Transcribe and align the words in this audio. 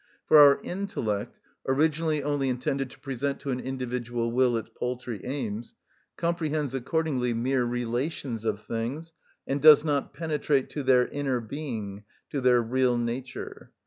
For 0.25 0.39
our 0.39 0.59
intellect, 0.63 1.39
originally 1.67 2.23
only 2.23 2.49
intended 2.49 2.89
to 2.89 2.99
present 2.99 3.39
to 3.41 3.51
an 3.51 3.59
individual 3.59 4.31
will 4.31 4.57
its 4.57 4.71
paltry 4.75 5.23
aims, 5.23 5.75
comprehends 6.17 6.73
accordingly 6.73 7.35
mere 7.35 7.63
relations 7.65 8.43
of 8.43 8.65
things, 8.65 9.13
and 9.45 9.61
does 9.61 9.83
not 9.83 10.11
penetrate 10.11 10.71
to 10.71 10.81
their 10.81 11.07
inner 11.07 11.39
being, 11.39 12.03
to 12.31 12.41
their 12.41 12.63
real 12.63 12.97
nature. 12.97 13.69